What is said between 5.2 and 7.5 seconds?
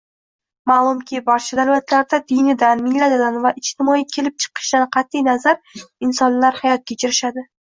nazar, insonlar hayot kechirishadi